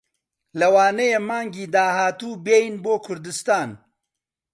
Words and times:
لەوانەیە 0.59 1.19
مانگی 1.29 1.65
داهاتوو 1.75 2.41
بێین 2.45 2.75
بۆ 2.83 2.93
کوردستان. 3.05 3.69